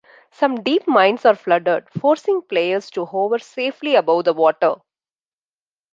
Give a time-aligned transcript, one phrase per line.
[0.31, 4.77] Some deep mines are flooded, forcing players to hover safely above the water.